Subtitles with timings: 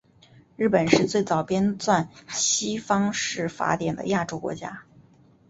[0.57, 4.81] 日本是最早编纂西方式法典的亚洲国家。